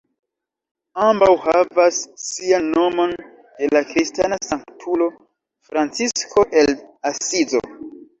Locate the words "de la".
3.59-3.81